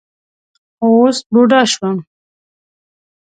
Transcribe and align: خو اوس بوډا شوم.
خو 0.77 0.85
اوس 0.97 1.17
بوډا 1.31 1.61
شوم. 1.71 1.97